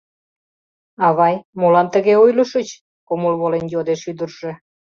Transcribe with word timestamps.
—Авай, 1.07 1.35
молан 1.59 1.87
тыге 1.93 2.13
ойлышыч?— 2.23 2.69
кумыл 3.07 3.33
волен, 3.41 3.65
йодеш 3.73 4.01
ӱдыржӧ. 4.11 4.51